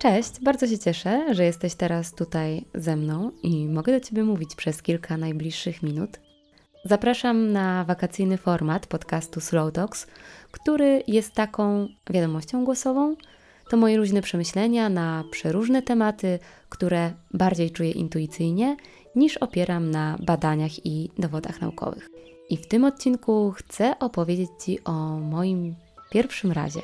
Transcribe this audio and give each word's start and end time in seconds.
Cześć, 0.00 0.40
bardzo 0.42 0.66
się 0.66 0.78
cieszę, 0.78 1.34
że 1.34 1.44
jesteś 1.44 1.74
teraz 1.74 2.14
tutaj 2.14 2.64
ze 2.74 2.96
mną 2.96 3.30
i 3.42 3.68
mogę 3.68 3.92
do 3.92 4.06
Ciebie 4.06 4.24
mówić 4.24 4.54
przez 4.54 4.82
kilka 4.82 5.16
najbliższych 5.16 5.82
minut. 5.82 6.20
Zapraszam 6.84 7.52
na 7.52 7.84
wakacyjny 7.84 8.36
format 8.36 8.86
podcastu 8.86 9.40
Slow 9.40 9.72
Talks, 9.72 10.06
który 10.50 11.02
jest 11.06 11.34
taką 11.34 11.88
wiadomością 12.10 12.64
głosową. 12.64 13.16
To 13.70 13.76
moje 13.76 13.96
luźne 13.96 14.22
przemyślenia 14.22 14.88
na 14.88 15.24
przeróżne 15.30 15.82
tematy, 15.82 16.38
które 16.68 17.12
bardziej 17.34 17.70
czuję 17.70 17.90
intuicyjnie 17.90 18.76
niż 19.16 19.36
opieram 19.36 19.90
na 19.90 20.18
badaniach 20.26 20.86
i 20.86 21.10
dowodach 21.18 21.60
naukowych. 21.60 22.08
I 22.50 22.56
w 22.56 22.66
tym 22.66 22.84
odcinku 22.84 23.52
chcę 23.56 23.98
opowiedzieć 23.98 24.50
Ci 24.64 24.84
o 24.84 24.92
moim 25.18 25.74
pierwszym 26.10 26.52
razie. 26.52 26.80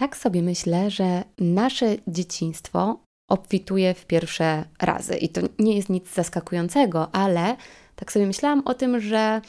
Tak 0.00 0.16
sobie 0.16 0.42
myślę, 0.42 0.90
że 0.90 1.24
nasze 1.38 1.96
dzieciństwo 2.08 3.00
obfituje 3.30 3.94
w 3.94 4.06
pierwsze 4.06 4.64
razy. 4.82 5.16
I 5.16 5.28
to 5.28 5.40
nie 5.58 5.76
jest 5.76 5.88
nic 5.88 6.14
zaskakującego, 6.14 7.14
ale 7.14 7.56
tak 7.96 8.12
sobie 8.12 8.26
myślałam 8.26 8.62
o 8.64 8.74
tym, 8.74 9.00
że 9.00 9.40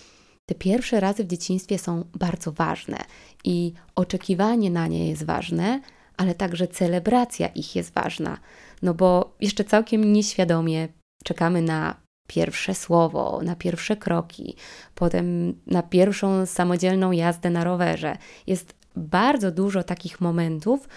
te 0.45 0.55
pierwsze 0.55 0.99
razy 0.99 1.23
w 1.23 1.27
dzieciństwie 1.27 1.77
są 1.77 2.03
bardzo 2.13 2.51
ważne 2.51 2.97
i 3.43 3.73
oczekiwanie 3.95 4.71
na 4.71 4.87
nie 4.87 5.09
jest 5.09 5.23
ważne, 5.23 5.81
ale 6.17 6.35
także 6.35 6.67
celebracja 6.67 7.47
ich 7.47 7.75
jest 7.75 7.93
ważna. 7.93 8.37
No 8.81 8.93
bo 8.93 9.35
jeszcze 9.41 9.63
całkiem 9.63 10.13
nieświadomie 10.13 10.87
czekamy 11.23 11.61
na 11.61 11.95
pierwsze 12.27 12.75
słowo, 12.75 13.41
na 13.43 13.55
pierwsze 13.55 13.97
kroki, 13.97 14.55
potem 14.95 15.53
na 15.67 15.83
pierwszą 15.83 16.45
samodzielną 16.45 17.11
jazdę 17.11 17.49
na 17.49 17.63
rowerze. 17.63 18.17
Jest 18.47 18.80
bardzo 18.95 19.51
dużo 19.51 19.83
takich 19.83 20.21
momentów, 20.21 20.89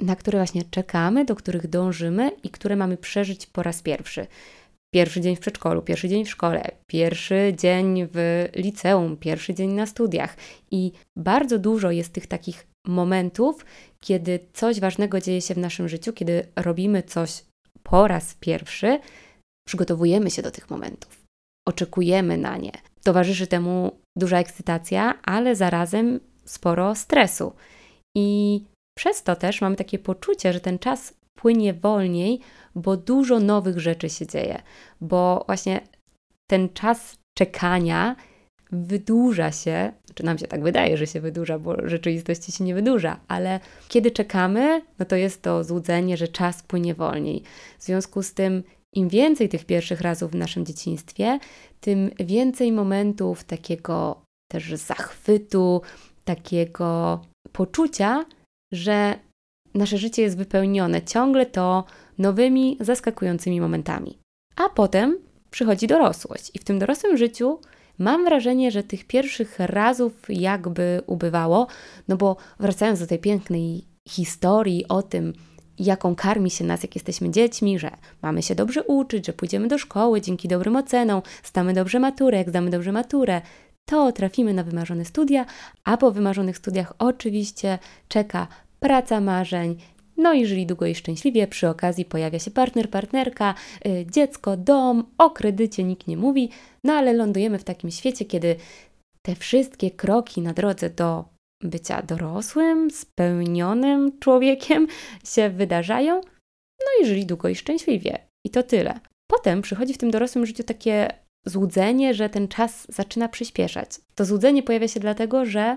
na 0.00 0.16
które 0.16 0.38
właśnie 0.38 0.62
czekamy, 0.70 1.24
do 1.24 1.36
których 1.36 1.68
dążymy 1.68 2.30
i 2.42 2.50
które 2.50 2.76
mamy 2.76 2.96
przeżyć 2.96 3.46
po 3.46 3.62
raz 3.62 3.82
pierwszy. 3.82 4.26
Pierwszy 4.94 5.20
dzień 5.20 5.36
w 5.36 5.40
przedszkolu, 5.40 5.82
pierwszy 5.82 6.08
dzień 6.08 6.24
w 6.24 6.30
szkole, 6.30 6.70
pierwszy 6.86 7.54
dzień 7.56 8.08
w 8.12 8.48
liceum, 8.56 9.16
pierwszy 9.16 9.54
dzień 9.54 9.70
na 9.70 9.86
studiach. 9.86 10.36
I 10.70 10.92
bardzo 11.16 11.58
dużo 11.58 11.90
jest 11.90 12.12
tych 12.12 12.26
takich 12.26 12.66
momentów, 12.86 13.64
kiedy 14.00 14.40
coś 14.52 14.80
ważnego 14.80 15.20
dzieje 15.20 15.40
się 15.40 15.54
w 15.54 15.58
naszym 15.58 15.88
życiu, 15.88 16.12
kiedy 16.12 16.46
robimy 16.56 17.02
coś 17.02 17.44
po 17.82 18.08
raz 18.08 18.34
pierwszy, 18.34 19.00
przygotowujemy 19.66 20.30
się 20.30 20.42
do 20.42 20.50
tych 20.50 20.70
momentów, 20.70 21.24
oczekujemy 21.68 22.38
na 22.38 22.56
nie. 22.56 22.72
Towarzyszy 23.02 23.46
temu 23.46 23.98
duża 24.16 24.38
ekscytacja, 24.38 25.22
ale 25.22 25.56
zarazem 25.56 26.20
sporo 26.48 26.94
stresu. 26.94 27.52
I 28.16 28.60
przez 28.98 29.22
to 29.22 29.36
też 29.36 29.60
mamy 29.60 29.76
takie 29.76 29.98
poczucie, 29.98 30.52
że 30.52 30.60
ten 30.60 30.78
czas 30.78 31.14
płynie 31.34 31.74
wolniej, 31.74 32.40
bo 32.74 32.96
dużo 32.96 33.40
nowych 33.40 33.78
rzeczy 33.78 34.10
się 34.10 34.26
dzieje, 34.26 34.62
bo 35.00 35.44
właśnie 35.46 35.80
ten 36.50 36.68
czas 36.68 37.16
czekania 37.38 38.16
wydłuża 38.72 39.52
się, 39.52 39.92
czy 40.14 40.24
nam 40.24 40.38
się 40.38 40.46
tak 40.46 40.62
wydaje, 40.62 40.96
że 40.96 41.06
się 41.06 41.20
wydłuża, 41.20 41.58
bo 41.58 41.74
w 41.74 41.88
rzeczywistości 41.88 42.52
się 42.52 42.64
nie 42.64 42.74
wydłuża, 42.74 43.20
ale 43.28 43.60
kiedy 43.88 44.10
czekamy, 44.10 44.82
no 44.98 45.04
to 45.04 45.16
jest 45.16 45.42
to 45.42 45.64
złudzenie, 45.64 46.16
że 46.16 46.28
czas 46.28 46.62
płynie 46.62 46.94
wolniej. 46.94 47.42
W 47.78 47.82
związku 47.82 48.22
z 48.22 48.34
tym, 48.34 48.62
im 48.94 49.08
więcej 49.08 49.48
tych 49.48 49.64
pierwszych 49.64 50.00
razów 50.00 50.30
w 50.30 50.34
naszym 50.34 50.66
dzieciństwie, 50.66 51.38
tym 51.80 52.10
więcej 52.20 52.72
momentów 52.72 53.44
takiego 53.44 54.22
też 54.50 54.74
zachwytu, 54.74 55.82
takiego 56.28 57.20
poczucia, 57.52 58.24
że 58.72 59.18
nasze 59.74 59.98
życie 59.98 60.22
jest 60.22 60.36
wypełnione 60.36 61.02
ciągle 61.02 61.46
to 61.46 61.84
nowymi, 62.18 62.76
zaskakującymi 62.80 63.60
momentami. 63.60 64.18
A 64.56 64.68
potem 64.68 65.18
przychodzi 65.50 65.86
dorosłość, 65.86 66.50
i 66.54 66.58
w 66.58 66.64
tym 66.64 66.78
dorosłym 66.78 67.16
życiu 67.16 67.60
mam 67.98 68.24
wrażenie, 68.24 68.70
że 68.70 68.82
tych 68.82 69.06
pierwszych 69.06 69.58
razów 69.58 70.12
jakby 70.28 71.02
ubywało, 71.06 71.66
no 72.08 72.16
bo 72.16 72.36
wracając 72.60 73.00
do 73.00 73.06
tej 73.06 73.18
pięknej 73.18 73.84
historii 74.08 74.88
o 74.88 75.02
tym, 75.02 75.32
jaką 75.78 76.14
karmi 76.14 76.50
się 76.50 76.64
nas, 76.64 76.82
jak 76.82 76.94
jesteśmy 76.94 77.30
dziećmi, 77.30 77.78
że 77.78 77.90
mamy 78.22 78.42
się 78.42 78.54
dobrze 78.54 78.84
uczyć, 78.84 79.26
że 79.26 79.32
pójdziemy 79.32 79.68
do 79.68 79.78
szkoły 79.78 80.20
dzięki 80.20 80.48
dobrym 80.48 80.76
ocenom, 80.76 81.22
zdamy 81.44 81.74
dobrze 81.74 81.98
maturę, 82.00 82.38
jak 82.38 82.48
zdamy 82.48 82.70
dobrze 82.70 82.92
maturę, 82.92 83.40
to 83.88 84.12
trafimy 84.12 84.54
na 84.54 84.64
wymarzone 84.64 85.04
studia, 85.04 85.46
a 85.84 85.96
po 85.96 86.10
wymarzonych 86.10 86.56
studiach 86.56 86.92
oczywiście 86.98 87.78
czeka 88.08 88.46
praca 88.80 89.20
marzeń. 89.20 89.76
No 90.16 90.32
i 90.32 90.46
żyli 90.46 90.66
długo 90.66 90.86
i 90.86 90.94
szczęśliwie, 90.94 91.46
przy 91.46 91.68
okazji 91.68 92.04
pojawia 92.04 92.38
się 92.38 92.50
partner, 92.50 92.90
partnerka, 92.90 93.54
yy, 93.84 94.06
dziecko, 94.06 94.56
dom, 94.56 95.04
o 95.18 95.30
kredycie 95.30 95.84
nikt 95.84 96.06
nie 96.06 96.16
mówi, 96.16 96.50
no 96.84 96.92
ale 96.92 97.12
lądujemy 97.12 97.58
w 97.58 97.64
takim 97.64 97.90
świecie, 97.90 98.24
kiedy 98.24 98.56
te 99.22 99.34
wszystkie 99.34 99.90
kroki 99.90 100.40
na 100.40 100.52
drodze 100.52 100.90
do 100.90 101.24
bycia 101.62 102.02
dorosłym, 102.02 102.90
spełnionym 102.90 104.18
człowiekiem 104.18 104.86
się 105.24 105.50
wydarzają, 105.50 106.20
no 106.80 107.02
i 107.02 107.06
żyli 107.06 107.26
długo 107.26 107.48
i 107.48 107.54
szczęśliwie. 107.54 108.18
I 108.46 108.50
to 108.50 108.62
tyle. 108.62 109.00
Potem 109.30 109.62
przychodzi 109.62 109.94
w 109.94 109.98
tym 109.98 110.10
dorosłym 110.10 110.46
życiu 110.46 110.64
takie 110.64 111.08
złudzenie, 111.46 112.14
że 112.14 112.28
ten 112.28 112.48
czas 112.48 112.86
zaczyna 112.88 113.28
przyspieszać. 113.28 113.90
To 114.14 114.24
złudzenie 114.24 114.62
pojawia 114.62 114.88
się 114.88 115.00
dlatego, 115.00 115.44
że 115.44 115.76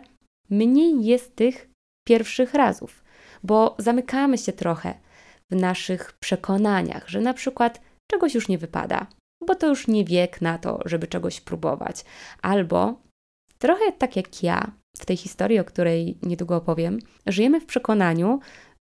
mniej 0.50 1.06
jest 1.06 1.36
tych 1.36 1.70
pierwszych 2.08 2.54
razów, 2.54 3.04
bo 3.44 3.76
zamykamy 3.80 4.38
się 4.38 4.54
trochę 4.54 4.94
w 5.52 5.56
naszych 5.56 6.14
przekonaniach, 6.14 7.10
że 7.10 7.22
na 7.22 7.34
przykład 7.34 7.82
czegoś 8.12 8.36
już 8.36 8.48
nie 8.48 8.58
wypada, 8.58 9.08
bo 9.48 9.56
to 9.56 9.68
już 9.68 9.88
nie 9.88 10.06
wiek 10.06 10.42
na 10.42 10.58
to, 10.58 10.80
żeby 10.86 11.08
czegoś 11.08 11.42
próbować, 11.42 12.06
albo 12.42 13.02
trochę 13.58 13.92
tak 13.92 14.16
jak 14.16 14.44
ja 14.44 14.72
w 14.98 15.06
tej 15.06 15.18
historii, 15.18 15.60
o 15.60 15.64
której 15.64 16.18
niedługo 16.24 16.56
opowiem, 16.56 17.00
żyjemy 17.26 17.62
w 17.62 17.66
przekonaniu, 17.66 18.40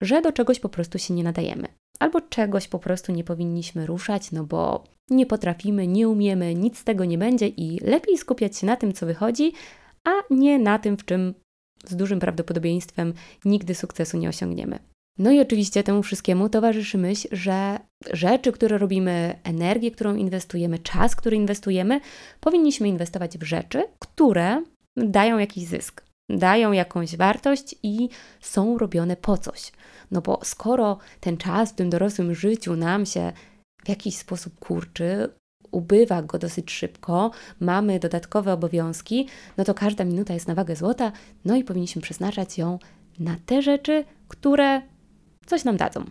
że 0.02 0.22
do 0.22 0.32
czegoś 0.32 0.60
po 0.60 0.70
prostu 0.70 1.00
się 1.00 1.14
nie 1.14 1.24
nadajemy, 1.24 1.68
albo 2.04 2.22
czegoś 2.22 2.68
po 2.68 2.80
prostu 2.80 3.12
nie 3.12 3.24
powinniśmy 3.24 3.86
ruszać, 3.86 4.32
no 4.32 4.44
bo 4.44 4.84
nie 5.10 5.26
potrafimy, 5.26 5.88
nie 5.88 6.10
umiemy, 6.10 6.56
nic 6.56 6.78
z 6.78 6.84
tego 6.84 7.06
nie 7.06 7.18
będzie 7.18 7.48
i 7.48 7.80
lepiej 7.80 8.18
skupiać 8.18 8.58
się 8.58 8.68
na 8.68 8.76
tym, 8.76 8.94
co 8.94 9.06
wychodzi, 9.06 9.54
a 10.04 10.12
nie 10.30 10.60
na 10.60 10.80
tym, 10.80 10.98
w 10.98 11.06
czym 11.06 11.34
z 11.86 11.96
dużym 11.96 12.20
prawdopodobieństwem 12.20 13.14
nigdy 13.46 13.76
sukcesu 13.76 14.18
nie 14.18 14.30
osiągniemy. 14.30 14.80
No 15.18 15.32
i 15.32 15.40
oczywiście 15.40 15.84
temu 15.84 16.04
wszystkiemu 16.04 16.50
towarzyszy 16.50 16.98
myśl, 16.98 17.28
że 17.32 17.80
rzeczy, 18.12 18.52
które 18.52 18.78
robimy, 18.78 19.40
energię, 19.44 19.92
którą 19.92 20.16
inwestujemy, 20.16 20.80
czas, 20.80 21.16
który 21.16 21.38
inwestujemy, 21.38 22.02
powinniśmy 22.40 22.88
inwestować 22.88 23.38
w 23.38 23.44
rzeczy, 23.44 23.84
które 24.00 24.64
dają 24.98 25.38
jakiś 25.38 25.66
zysk, 25.66 26.04
dają 26.30 26.72
jakąś 26.72 27.16
wartość 27.16 27.76
i 27.84 28.10
są 28.42 28.78
robione 28.78 29.16
po 29.16 29.38
coś. 29.38 29.72
No 30.12 30.22
bo 30.22 30.40
skoro 30.44 30.98
ten 31.20 31.38
czas 31.38 31.72
w 31.72 31.76
tym 31.76 31.90
dorosłym 31.90 32.36
życiu 32.36 32.76
nam 32.76 33.06
się 33.06 33.32
w 33.86 33.90
jakiś 33.90 34.18
sposób 34.18 34.60
kurczy, 34.60 35.30
ubywa 35.72 36.22
go 36.22 36.40
dosyć 36.40 36.72
szybko, 36.72 37.32
mamy 37.60 38.00
dodatkowe 38.00 38.54
obowiązki, 38.54 39.28
no 39.58 39.64
to 39.64 39.74
każda 39.74 40.04
minuta 40.04 40.34
jest 40.34 40.48
na 40.48 40.56
wagę 40.56 40.76
złota, 40.76 41.12
no 41.46 41.56
i 41.56 41.64
powinniśmy 41.64 42.02
przeznaczać 42.02 42.58
ją 42.58 42.80
na 43.20 43.36
te 43.46 43.62
rzeczy, 43.62 44.06
które 44.28 44.82
coś 45.46 45.64
nam 45.64 45.78
dadzą. 45.78 46.06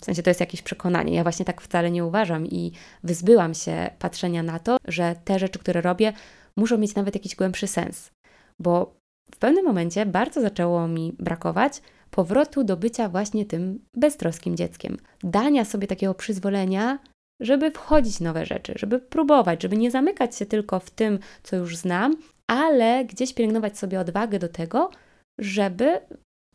W 0.00 0.04
sensie 0.04 0.22
to 0.22 0.30
jest 0.30 0.40
jakieś 0.40 0.62
przekonanie. 0.62 1.14
Ja 1.14 1.22
właśnie 1.22 1.44
tak 1.44 1.60
wcale 1.60 1.90
nie 1.90 2.04
uważam 2.04 2.46
i 2.46 2.72
wyzbyłam 3.04 3.54
się 3.54 3.90
patrzenia 3.98 4.42
na 4.42 4.58
to, 4.58 4.76
że 4.88 5.16
te 5.24 5.38
rzeczy, 5.38 5.58
które 5.58 5.80
robię, 5.80 6.12
muszą 6.56 6.78
mieć 6.78 6.94
nawet 6.94 7.14
jakiś 7.14 7.36
głębszy 7.36 7.66
sens. 7.66 8.10
Bo 8.58 8.96
w 9.32 9.36
pewnym 9.36 9.64
momencie 9.64 10.06
bardzo 10.06 10.40
zaczęło 10.40 10.88
mi 10.88 11.12
brakować 11.18 11.82
powrotu 12.10 12.64
do 12.64 12.76
bycia 12.76 13.08
właśnie 13.08 13.46
tym 13.46 13.78
beztroskim 13.94 14.56
dzieckiem. 14.56 14.96
Dania 15.22 15.64
sobie 15.64 15.86
takiego 15.86 16.14
przyzwolenia 16.14 16.98
żeby 17.40 17.70
wchodzić 17.70 18.16
w 18.16 18.20
nowe 18.20 18.46
rzeczy, 18.46 18.72
żeby 18.76 18.98
próbować, 18.98 19.62
żeby 19.62 19.76
nie 19.76 19.90
zamykać 19.90 20.36
się 20.36 20.46
tylko 20.46 20.80
w 20.80 20.90
tym, 20.90 21.18
co 21.42 21.56
już 21.56 21.76
znam, 21.76 22.16
ale 22.46 23.04
gdzieś 23.04 23.34
pielęgnować 23.34 23.78
sobie 23.78 24.00
odwagę 24.00 24.38
do 24.38 24.48
tego, 24.48 24.90
żeby 25.38 26.00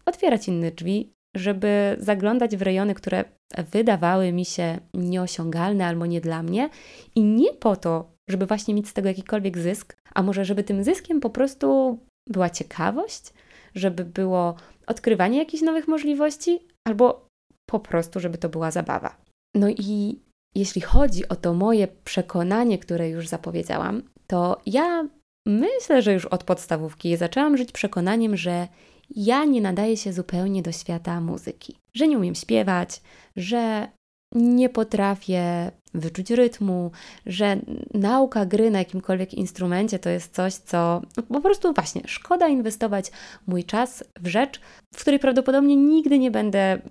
otwierać 0.06 0.48
inne 0.48 0.72
drzwi, 0.72 1.12
żeby 1.36 1.96
zaglądać 2.00 2.58
w 2.58 2.62
rejony, 2.62 2.94
które 2.94 3.26
wydawały 3.72 4.32
mi 4.32 4.46
się 4.46 4.80
nieosiągalne 4.94 5.86
albo 5.86 6.06
nie 6.06 6.22
dla 6.22 6.44
mnie 6.44 6.70
i 7.16 7.24
nie 7.24 7.54
po 7.54 7.76
to, 7.76 8.12
żeby 8.30 8.46
właśnie 8.46 8.74
mieć 8.74 8.88
z 8.88 8.94
tego 8.94 9.08
jakikolwiek 9.08 9.58
zysk, 9.58 9.96
a 10.14 10.24
może 10.24 10.46
żeby 10.46 10.64
tym 10.64 10.84
zyskiem 10.84 11.20
po 11.20 11.30
prostu 11.30 12.00
była 12.30 12.50
ciekawość, 12.50 13.34
żeby 13.76 14.06
było 14.06 14.56
odkrywanie 14.88 15.38
jakichś 15.38 15.64
nowych 15.64 15.88
możliwości, 15.88 16.60
albo 16.88 17.28
po 17.66 17.80
prostu, 17.80 18.20
żeby 18.20 18.38
to 18.38 18.50
była 18.50 18.72
zabawa. 18.72 19.16
No 19.56 19.70
i 19.70 20.20
jeśli 20.56 20.82
chodzi 20.82 21.28
o 21.28 21.36
to 21.36 21.54
moje 21.54 21.88
przekonanie, 22.04 22.80
które 22.80 23.10
już 23.10 23.28
zapowiedziałam, 23.28 24.04
to 24.28 24.62
ja 24.66 25.08
myślę, 25.48 26.02
że 26.02 26.14
już 26.14 26.26
od 26.26 26.44
podstawówki 26.44 27.18
zaczęłam 27.18 27.58
żyć 27.58 27.72
przekonaniem, 27.72 28.38
że 28.38 28.68
ja 29.16 29.46
nie 29.46 29.62
nadaję 29.62 29.98
się 29.98 30.14
zupełnie 30.14 30.62
do 30.62 30.72
świata 30.72 31.22
muzyki, 31.22 31.76
że 31.94 32.08
nie 32.08 32.18
umiem 32.18 32.36
śpiewać, 32.36 33.02
że 33.36 33.88
nie 34.36 34.70
potrafię 34.70 35.72
wyczuć 35.94 36.32
rytmu, 36.32 36.92
że 37.26 37.60
nauka 37.94 38.46
gry 38.46 38.72
na 38.72 38.80
jakimkolwiek 38.80 39.34
instrumencie 39.34 40.00
to 40.00 40.10
jest 40.10 40.36
coś, 40.36 40.54
co 40.54 41.02
po 41.28 41.42
prostu 41.42 41.74
właśnie 41.74 42.02
szkoda 42.06 42.48
inwestować 42.48 43.12
mój 43.48 43.64
czas 43.64 44.04
w 44.20 44.28
rzecz, 44.28 44.62
w 44.94 45.02
której 45.02 45.20
prawdopodobnie 45.20 45.76
nigdy 45.76 46.20
nie 46.20 46.32
będę 46.32 46.82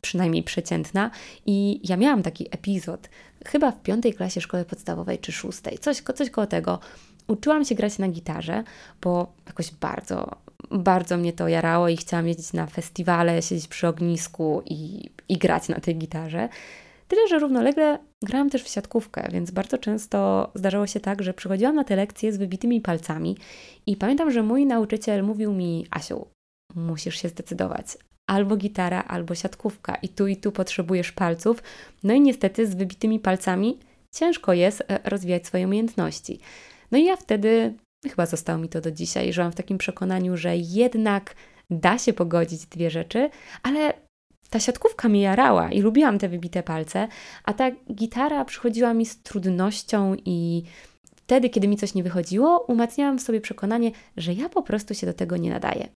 przynajmniej 0.00 0.42
przeciętna. 0.42 1.10
I 1.46 1.80
ja 1.88 1.96
miałam 1.96 2.22
taki 2.22 2.46
epizod, 2.50 3.08
chyba 3.46 3.70
w 3.70 3.82
piątej 3.82 4.14
klasie 4.14 4.40
szkoły 4.40 4.64
podstawowej 4.64 5.18
czy 5.18 5.32
szóstej, 5.32 5.78
coś, 5.78 6.02
coś 6.14 6.30
koło 6.30 6.46
tego. 6.46 6.78
Uczyłam 7.28 7.64
się 7.64 7.74
grać 7.74 7.98
na 7.98 8.08
gitarze, 8.08 8.64
bo 9.02 9.32
jakoś 9.46 9.70
bardzo, 9.70 10.36
bardzo 10.72 11.16
mnie 11.16 11.32
to 11.32 11.48
jarało 11.48 11.88
i 11.88 11.96
chciałam 11.96 12.28
jeździć 12.28 12.52
na 12.52 12.66
festiwale, 12.66 13.42
siedzieć 13.42 13.68
przy 13.68 13.88
ognisku 13.88 14.62
i, 14.66 15.10
i 15.28 15.38
grać 15.38 15.68
na 15.68 15.80
tej 15.80 15.96
gitarze. 15.96 16.48
Tyle, 17.08 17.28
że 17.28 17.38
równolegle 17.38 17.98
grałam 18.22 18.50
też 18.50 18.62
w 18.62 18.68
siatkówkę, 18.68 19.28
więc 19.32 19.50
bardzo 19.50 19.78
często 19.78 20.50
zdarzało 20.54 20.86
się 20.86 21.00
tak, 21.00 21.22
że 21.22 21.34
przychodziłam 21.34 21.74
na 21.74 21.84
te 21.84 21.96
lekcje 21.96 22.32
z 22.32 22.36
wybitymi 22.36 22.80
palcami 22.80 23.36
i 23.86 23.96
pamiętam, 23.96 24.30
że 24.30 24.42
mój 24.42 24.66
nauczyciel 24.66 25.24
mówił 25.24 25.52
mi: 25.52 25.86
Asiu, 25.90 26.26
musisz 26.74 27.22
się 27.22 27.28
zdecydować. 27.28 27.86
Albo 28.26 28.56
gitara, 28.56 29.02
albo 29.02 29.34
siatkówka, 29.34 29.94
i 29.94 30.08
tu 30.08 30.26
i 30.26 30.36
tu 30.36 30.52
potrzebujesz 30.52 31.12
palców. 31.12 31.62
No 32.02 32.14
i 32.14 32.20
niestety 32.20 32.66
z 32.66 32.74
wybitymi 32.74 33.20
palcami 33.20 33.78
ciężko 34.14 34.52
jest 34.52 34.82
e, 34.88 35.00
rozwijać 35.04 35.46
swoje 35.46 35.66
umiejętności. 35.66 36.40
No 36.92 36.98
i 36.98 37.04
ja 37.04 37.16
wtedy, 37.16 37.74
chyba 38.10 38.26
zostało 38.26 38.58
mi 38.58 38.68
to 38.68 38.80
do 38.80 38.90
dzisiaj, 38.90 39.32
żyłam 39.32 39.52
w 39.52 39.54
takim 39.54 39.78
przekonaniu, 39.78 40.36
że 40.36 40.56
jednak 40.56 41.34
da 41.70 41.98
się 41.98 42.12
pogodzić 42.12 42.66
dwie 42.66 42.90
rzeczy, 42.90 43.30
ale 43.62 43.94
ta 44.50 44.60
siatkówka 44.60 45.08
mi 45.08 45.20
jarała 45.20 45.72
i 45.72 45.80
lubiłam 45.80 46.18
te 46.18 46.28
wybite 46.28 46.62
palce, 46.62 47.08
a 47.44 47.52
ta 47.52 47.70
gitara 47.92 48.44
przychodziła 48.44 48.94
mi 48.94 49.06
z 49.06 49.22
trudnością 49.22 50.16
i 50.24 50.62
wtedy, 51.16 51.50
kiedy 51.50 51.68
mi 51.68 51.76
coś 51.76 51.94
nie 51.94 52.02
wychodziło, 52.02 52.64
umacniałam 52.68 53.18
w 53.18 53.22
sobie 53.22 53.40
przekonanie, 53.40 53.90
że 54.16 54.32
ja 54.32 54.48
po 54.48 54.62
prostu 54.62 54.94
się 54.94 55.06
do 55.06 55.14
tego 55.14 55.36
nie 55.36 55.50
nadaję. 55.50 55.88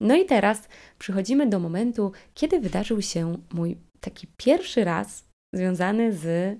No 0.00 0.14
i 0.16 0.24
teraz 0.24 0.68
przychodzimy 0.98 1.46
do 1.46 1.58
momentu, 1.58 2.12
kiedy 2.34 2.60
wydarzył 2.60 3.02
się 3.02 3.36
mój 3.52 3.76
taki 4.00 4.26
pierwszy 4.36 4.84
raz 4.84 5.24
związany 5.54 6.12
z 6.12 6.56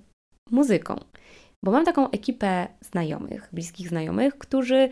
muzyką. 0.51 0.95
Bo 1.65 1.71
mam 1.71 1.85
taką 1.85 2.11
ekipę 2.11 2.67
znajomych, 2.81 3.49
bliskich 3.53 3.89
znajomych, 3.89 4.37
którzy 4.37 4.89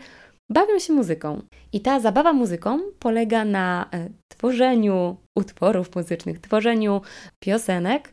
bawią 0.50 0.78
się 0.78 0.92
muzyką. 0.92 1.42
I 1.72 1.80
ta 1.80 2.00
zabawa 2.00 2.32
muzyką 2.32 2.80
polega 2.98 3.44
na 3.44 3.88
e, 3.92 4.08
tworzeniu 4.28 5.16
utworów 5.38 5.96
muzycznych, 5.96 6.38
tworzeniu 6.38 7.00
piosenek, 7.40 8.12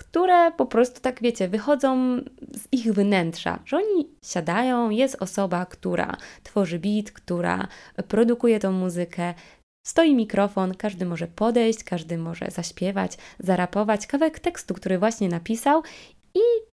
które 0.00 0.52
po 0.52 0.66
prostu 0.66 1.00
tak 1.00 1.22
wiecie, 1.22 1.48
wychodzą 1.48 2.16
z 2.54 2.68
ich 2.72 2.94
wnętrza, 2.94 3.58
że 3.64 3.76
oni 3.76 4.08
siadają, 4.24 4.90
jest 4.90 5.22
osoba, 5.22 5.66
która 5.66 6.16
tworzy 6.42 6.78
beat, 6.78 7.10
która 7.10 7.68
produkuje 8.08 8.60
tą 8.60 8.72
muzykę, 8.72 9.34
stoi 9.86 10.14
mikrofon, 10.14 10.74
każdy 10.74 11.06
może 11.06 11.26
podejść, 11.26 11.84
każdy 11.84 12.18
może 12.18 12.46
zaśpiewać, 12.50 13.18
zarapować 13.38 14.06
kawałek 14.06 14.38
tekstu, 14.38 14.74
który 14.74 14.98
właśnie 14.98 15.28
napisał 15.28 15.82
i 16.34 16.69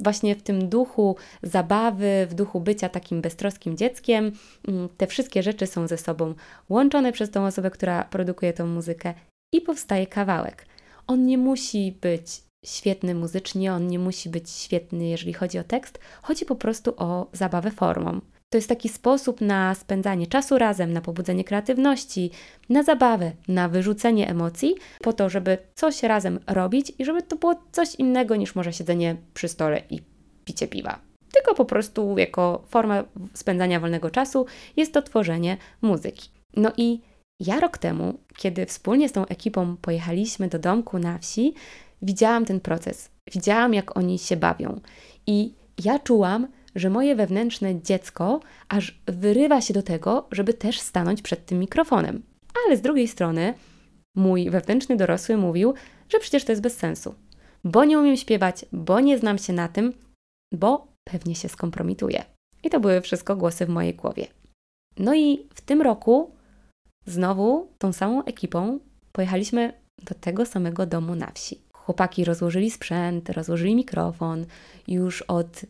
właśnie 0.00 0.36
w 0.36 0.42
tym 0.42 0.68
duchu 0.68 1.16
zabawy, 1.42 2.26
w 2.30 2.34
duchu 2.34 2.60
bycia 2.60 2.88
takim 2.88 3.20
beztroskim 3.20 3.76
dzieckiem, 3.76 4.32
mm, 4.68 4.88
te 4.96 5.06
wszystkie 5.06 5.42
rzeczy 5.42 5.66
są 5.66 5.88
ze 5.88 5.98
sobą 5.98 6.34
łączone 6.68 7.12
przez 7.12 7.30
tą 7.30 7.46
osobę, 7.46 7.70
która 7.70 8.04
produkuje 8.04 8.52
tą 8.52 8.66
muzykę 8.66 9.14
i 9.54 9.60
powstaje 9.60 10.06
kawałek. 10.06 10.66
On 11.06 11.26
nie 11.26 11.38
musi 11.38 11.98
być 12.00 12.42
świetny 12.66 13.14
muzycznie, 13.14 13.72
on 13.72 13.86
nie 13.86 13.98
musi 13.98 14.28
być 14.28 14.50
świetny, 14.50 15.08
jeżeli 15.08 15.32
chodzi 15.32 15.58
o 15.58 15.64
tekst, 15.64 15.98
chodzi 16.22 16.44
po 16.44 16.56
prostu 16.56 16.94
o 16.96 17.26
zabawę 17.32 17.70
formą. 17.70 18.20
To 18.50 18.58
jest 18.58 18.68
taki 18.68 18.88
sposób 18.88 19.40
na 19.40 19.74
spędzanie 19.74 20.26
czasu 20.26 20.58
razem, 20.58 20.92
na 20.92 21.00
pobudzenie 21.00 21.44
kreatywności, 21.44 22.30
na 22.68 22.82
zabawę, 22.82 23.32
na 23.48 23.68
wyrzucenie 23.68 24.28
emocji, 24.28 24.74
po 25.02 25.12
to, 25.12 25.30
żeby 25.30 25.58
coś 25.74 26.02
razem 26.02 26.40
robić 26.46 26.92
i 26.98 27.04
żeby 27.04 27.22
to 27.22 27.36
było 27.36 27.54
coś 27.72 27.94
innego 27.94 28.36
niż 28.36 28.54
może 28.54 28.72
siedzenie 28.72 29.16
przy 29.34 29.48
stole 29.48 29.82
i 29.90 30.00
picie 30.44 30.68
piwa. 30.68 30.98
Tylko 31.32 31.54
po 31.54 31.64
prostu 31.64 32.18
jako 32.18 32.64
forma 32.68 33.04
spędzania 33.34 33.80
wolnego 33.80 34.10
czasu 34.10 34.46
jest 34.76 34.92
to 34.92 35.02
tworzenie 35.02 35.56
muzyki. 35.82 36.30
No 36.56 36.72
i 36.76 37.00
ja 37.40 37.60
rok 37.60 37.78
temu, 37.78 38.18
kiedy 38.36 38.66
wspólnie 38.66 39.08
z 39.08 39.12
tą 39.12 39.26
ekipą 39.26 39.76
pojechaliśmy 39.76 40.48
do 40.48 40.58
domku 40.58 40.98
na 40.98 41.18
wsi, 41.18 41.54
widziałam 42.02 42.44
ten 42.44 42.60
proces. 42.60 43.10
Widziałam, 43.34 43.74
jak 43.74 43.96
oni 43.96 44.18
się 44.18 44.36
bawią. 44.36 44.80
I 45.26 45.54
ja 45.84 45.98
czułam, 45.98 46.48
że 46.78 46.90
moje 46.90 47.16
wewnętrzne 47.16 47.82
dziecko 47.82 48.40
aż 48.68 49.00
wyrywa 49.06 49.60
się 49.60 49.74
do 49.74 49.82
tego, 49.82 50.28
żeby 50.32 50.54
też 50.54 50.80
stanąć 50.80 51.22
przed 51.22 51.46
tym 51.46 51.58
mikrofonem. 51.58 52.22
Ale 52.66 52.76
z 52.76 52.80
drugiej 52.80 53.08
strony 53.08 53.54
mój 54.16 54.50
wewnętrzny 54.50 54.96
dorosły 54.96 55.36
mówił, 55.36 55.74
że 56.08 56.18
przecież 56.18 56.44
to 56.44 56.52
jest 56.52 56.62
bez 56.62 56.76
sensu. 56.76 57.14
Bo 57.64 57.84
nie 57.84 57.98
umiem 57.98 58.16
śpiewać, 58.16 58.64
bo 58.72 59.00
nie 59.00 59.18
znam 59.18 59.38
się 59.38 59.52
na 59.52 59.68
tym, 59.68 59.92
bo 60.52 60.86
pewnie 61.04 61.34
się 61.34 61.48
skompromituję. 61.48 62.24
I 62.64 62.70
to 62.70 62.80
były 62.80 63.00
wszystko 63.00 63.36
głosy 63.36 63.66
w 63.66 63.68
mojej 63.68 63.94
głowie. 63.94 64.26
No 64.98 65.14
i 65.14 65.46
w 65.54 65.60
tym 65.60 65.82
roku 65.82 66.30
znowu 67.06 67.68
tą 67.78 67.92
samą 67.92 68.24
ekipą 68.24 68.78
pojechaliśmy 69.12 69.72
do 70.02 70.14
tego 70.14 70.46
samego 70.46 70.86
domu 70.86 71.14
na 71.14 71.30
wsi. 71.30 71.60
Chłopaki 71.72 72.24
rozłożyli 72.24 72.70
sprzęt, 72.70 73.30
rozłożyli 73.30 73.74
mikrofon. 73.74 74.46
Już 74.88 75.22
od 75.22 75.62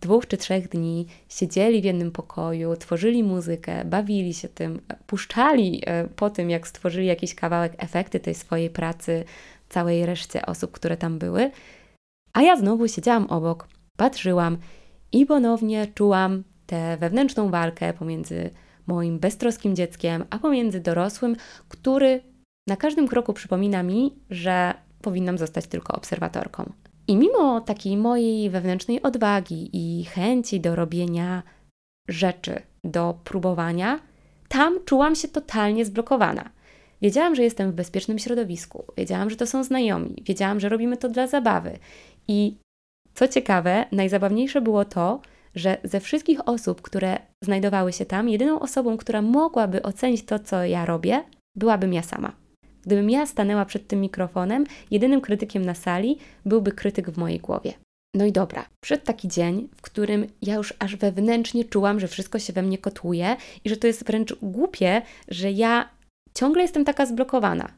dwóch 0.00 0.26
czy 0.26 0.36
trzech 0.36 0.68
dni 0.68 1.06
siedzieli 1.28 1.82
w 1.82 1.84
jednym 1.84 2.10
pokoju, 2.10 2.76
tworzyli 2.76 3.22
muzykę, 3.22 3.84
bawili 3.84 4.34
się 4.34 4.48
tym, 4.48 4.80
puszczali 5.06 5.82
e, 5.86 6.04
po 6.04 6.30
tym, 6.30 6.50
jak 6.50 6.68
stworzyli 6.68 7.06
jakiś 7.06 7.34
kawałek, 7.34 7.72
efekty 7.78 8.20
tej 8.20 8.34
swojej 8.34 8.70
pracy 8.70 9.24
całej 9.68 10.06
reszcie 10.06 10.46
osób, 10.46 10.72
które 10.72 10.96
tam 10.96 11.18
były. 11.18 11.50
A 12.32 12.42
ja 12.42 12.56
znowu 12.56 12.88
siedziałam 12.88 13.26
obok, 13.26 13.68
patrzyłam 13.96 14.58
i 15.12 15.26
ponownie 15.26 15.86
czułam 15.94 16.44
tę 16.66 16.96
wewnętrzną 16.96 17.50
walkę 17.50 17.92
pomiędzy 17.92 18.50
moim 18.86 19.18
beztroskim 19.18 19.76
dzieckiem, 19.76 20.24
a 20.30 20.38
pomiędzy 20.38 20.80
dorosłym, 20.80 21.36
który 21.68 22.20
na 22.66 22.76
każdym 22.76 23.08
kroku 23.08 23.32
przypomina 23.32 23.82
mi, 23.82 24.14
że 24.30 24.74
powinnam 25.02 25.38
zostać 25.38 25.66
tylko 25.66 25.92
obserwatorką. 25.92 26.72
I 27.08 27.16
mimo 27.16 27.60
takiej 27.60 27.96
mojej 27.96 28.50
wewnętrznej 28.50 29.02
odwagi 29.02 29.70
i 29.72 30.04
chęci 30.04 30.60
do 30.60 30.76
robienia 30.76 31.42
rzeczy, 32.08 32.62
do 32.84 33.18
próbowania, 33.24 34.00
tam 34.48 34.84
czułam 34.84 35.14
się 35.14 35.28
totalnie 35.28 35.84
zblokowana. 35.84 36.50
Wiedziałam, 37.02 37.34
że 37.34 37.42
jestem 37.42 37.72
w 37.72 37.74
bezpiecznym 37.74 38.18
środowisku, 38.18 38.84
wiedziałam, 38.96 39.30
że 39.30 39.36
to 39.36 39.46
są 39.46 39.64
znajomi, 39.64 40.22
wiedziałam, 40.22 40.60
że 40.60 40.68
robimy 40.68 40.96
to 40.96 41.08
dla 41.08 41.26
zabawy. 41.26 41.78
I 42.28 42.56
co 43.14 43.28
ciekawe, 43.28 43.84
najzabawniejsze 43.92 44.60
było 44.60 44.84
to, 44.84 45.20
że 45.54 45.76
ze 45.84 46.00
wszystkich 46.00 46.48
osób, 46.48 46.82
które 46.82 47.18
znajdowały 47.44 47.92
się 47.92 48.06
tam, 48.06 48.28
jedyną 48.28 48.60
osobą, 48.60 48.96
która 48.96 49.22
mogłaby 49.22 49.82
ocenić 49.82 50.24
to, 50.24 50.38
co 50.38 50.64
ja 50.64 50.86
robię, 50.86 51.24
byłabym 51.56 51.92
ja 51.92 52.02
sama. 52.02 52.47
Gdybym 52.88 53.10
ja 53.10 53.26
stanęła 53.26 53.64
przed 53.64 53.86
tym 53.86 54.00
mikrofonem, 54.00 54.64
jedynym 54.90 55.20
krytykiem 55.20 55.64
na 55.64 55.74
sali 55.74 56.18
byłby 56.44 56.72
krytyk 56.72 57.10
w 57.10 57.18
mojej 57.18 57.40
głowie. 57.40 57.72
No 58.14 58.24
i 58.24 58.32
dobra, 58.32 58.68
przyszedł 58.84 59.04
taki 59.04 59.28
dzień, 59.28 59.68
w 59.76 59.82
którym 59.82 60.26
ja 60.42 60.54
już 60.54 60.74
aż 60.78 60.96
wewnętrznie 60.96 61.64
czułam, 61.64 62.00
że 62.00 62.08
wszystko 62.08 62.38
się 62.38 62.52
we 62.52 62.62
mnie 62.62 62.78
kotłuje 62.78 63.36
i 63.64 63.68
że 63.68 63.76
to 63.76 63.86
jest 63.86 64.04
wręcz 64.04 64.34
głupie, 64.42 65.02
że 65.28 65.50
ja 65.50 65.88
ciągle 66.34 66.62
jestem 66.62 66.84
taka 66.84 67.06
zblokowana, 67.06 67.72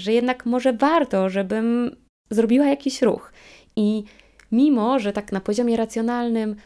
że 0.00 0.12
jednak 0.12 0.46
może 0.46 0.72
warto, 0.72 1.30
żebym 1.30 1.96
zrobiła 2.30 2.66
jakiś 2.66 3.02
ruch. 3.02 3.32
I 3.76 4.04
mimo, 4.52 4.98
że 4.98 5.12
tak 5.12 5.32
na 5.32 5.40
poziomie 5.40 5.76
racjonalnym 5.76 6.56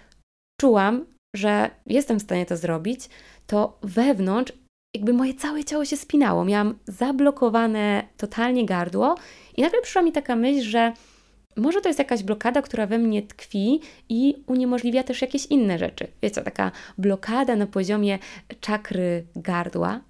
czułam, 0.61 1.07
że 1.37 1.71
jestem 1.87 2.19
w 2.19 2.23
stanie 2.23 2.47
to 2.47 2.57
zrobić, 2.57 3.09
to 3.47 3.79
wewnątrz 3.83 4.53
jakby 4.97 5.13
moje 5.13 5.35
całe 5.35 5.65
ciało 5.65 5.85
się 5.85 5.97
spinało. 5.97 6.45
Miałam 6.45 6.79
zablokowane 6.87 8.03
totalnie 8.17 8.67
gardło 8.67 9.15
i 9.57 9.63
nagle 9.63 9.83
przyszła 9.83 10.03
mi 10.03 10.13
taka 10.13 10.37
myśl, 10.37 10.69
że 10.69 10.93
może 11.57 11.81
to 11.81 11.89
jest 11.89 11.99
jakaś 11.99 12.23
blokada, 12.23 12.63
która 12.63 12.87
we 12.87 12.99
mnie 12.99 13.23
tkwi 13.23 13.81
i 14.09 14.35
uniemożliwia 14.47 15.03
też 15.03 15.23
jakieś 15.23 15.47
inne 15.47 15.79
rzeczy. 15.79 16.07
Wiecie, 16.23 16.43
taka 16.43 16.73
blokada 16.99 17.57
na 17.57 17.67
poziomie 17.67 18.19
czakry 18.61 19.27
gardła. 19.37 20.01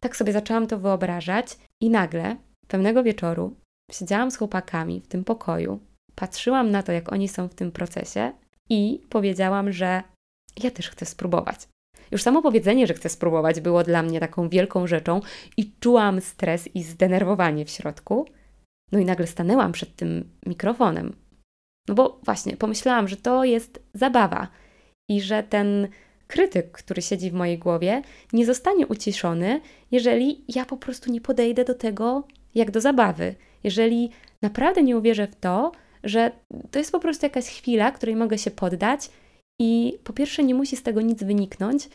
Tak 0.00 0.16
sobie 0.16 0.32
zaczęłam 0.32 0.66
to 0.66 0.78
wyobrażać 0.78 1.58
i 1.82 1.90
nagle, 1.90 2.36
pewnego 2.68 3.02
wieczoru, 3.02 3.56
siedziałam 3.92 4.30
z 4.30 4.36
chłopakami 4.36 5.00
w 5.00 5.06
tym 5.06 5.24
pokoju, 5.24 5.80
patrzyłam 6.14 6.70
na 6.70 6.82
to, 6.82 6.92
jak 6.92 7.12
oni 7.12 7.28
są 7.28 7.48
w 7.48 7.54
tym 7.54 7.72
procesie 7.72 8.32
i 8.70 9.02
powiedziałam, 9.08 9.72
że 9.72 10.02
ja 10.62 10.70
też 10.70 10.90
chcę 10.90 11.06
spróbować. 11.06 11.68
Już 12.10 12.22
samo 12.22 12.42
powiedzenie, 12.42 12.86
że 12.86 12.94
chcę 12.94 13.08
spróbować, 13.08 13.60
było 13.60 13.84
dla 13.84 14.02
mnie 14.02 14.20
taką 14.20 14.48
wielką 14.48 14.86
rzeczą 14.86 15.20
i 15.56 15.72
czułam 15.80 16.20
stres 16.20 16.68
i 16.74 16.82
zdenerwowanie 16.82 17.64
w 17.64 17.70
środku. 17.70 18.26
No 18.92 18.98
i 18.98 19.04
nagle 19.04 19.26
stanęłam 19.26 19.72
przed 19.72 19.96
tym 19.96 20.30
mikrofonem. 20.46 21.16
No 21.88 21.94
bo 21.94 22.20
właśnie, 22.24 22.56
pomyślałam, 22.56 23.08
że 23.08 23.16
to 23.16 23.44
jest 23.44 23.82
zabawa 23.94 24.48
i 25.08 25.20
że 25.20 25.42
ten 25.42 25.88
krytyk, 26.26 26.72
który 26.72 27.02
siedzi 27.02 27.30
w 27.30 27.34
mojej 27.34 27.58
głowie, 27.58 28.02
nie 28.32 28.46
zostanie 28.46 28.86
uciszony, 28.86 29.60
jeżeli 29.90 30.44
ja 30.48 30.64
po 30.64 30.76
prostu 30.76 31.12
nie 31.12 31.20
podejdę 31.20 31.64
do 31.64 31.74
tego 31.74 32.24
jak 32.54 32.70
do 32.70 32.80
zabawy. 32.80 33.34
Jeżeli 33.64 34.10
naprawdę 34.42 34.82
nie 34.82 34.96
uwierzę 34.96 35.26
w 35.26 35.36
to, 35.36 35.72
że 36.04 36.30
to 36.70 36.78
jest 36.78 36.92
po 36.92 37.00
prostu 37.00 37.26
jakaś 37.26 37.44
chwila, 37.44 37.90
której 37.90 38.16
mogę 38.16 38.38
się 38.38 38.50
poddać 38.50 39.10
i 39.60 39.98
po 40.04 40.12
pierwsze 40.12 40.44
nie 40.44 40.54
musi 40.54 40.76
z 40.76 40.82
tego 40.82 41.00
nic 41.00 41.22
wyniknąć, 41.22 41.88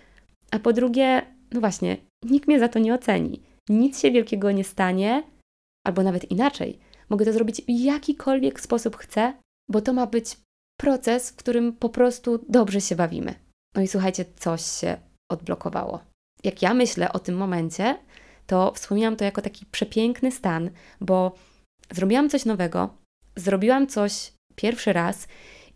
a 0.51 0.59
po 0.59 0.73
drugie, 0.73 1.21
no 1.51 1.59
właśnie, 1.59 1.97
nikt 2.25 2.47
mnie 2.47 2.59
za 2.59 2.67
to 2.67 2.79
nie 2.79 2.93
oceni. 2.93 3.41
Nic 3.69 3.99
się 3.99 4.11
wielkiego 4.11 4.51
nie 4.51 4.63
stanie, 4.63 5.23
albo 5.87 6.03
nawet 6.03 6.31
inaczej. 6.31 6.79
Mogę 7.09 7.25
to 7.25 7.33
zrobić 7.33 7.61
w 7.61 7.69
jakikolwiek 7.69 8.59
sposób 8.59 8.97
chcę, 8.97 9.33
bo 9.69 9.81
to 9.81 9.93
ma 9.93 10.07
być 10.07 10.37
proces, 10.79 11.29
w 11.29 11.35
którym 11.35 11.73
po 11.73 11.89
prostu 11.89 12.45
dobrze 12.49 12.81
się 12.81 12.95
bawimy. 12.95 13.35
No 13.75 13.81
i 13.81 13.87
słuchajcie, 13.87 14.25
coś 14.35 14.61
się 14.61 14.97
odblokowało. 15.31 15.99
Jak 16.43 16.61
ja 16.61 16.73
myślę 16.73 17.13
o 17.13 17.19
tym 17.19 17.35
momencie, 17.35 17.97
to 18.47 18.71
wspominam 18.75 19.15
to 19.15 19.25
jako 19.25 19.41
taki 19.41 19.65
przepiękny 19.65 20.31
stan, 20.31 20.69
bo 21.01 21.35
zrobiłam 21.91 22.29
coś 22.29 22.45
nowego, 22.45 22.89
zrobiłam 23.35 23.87
coś 23.87 24.33
pierwszy 24.55 24.93
raz 24.93 25.27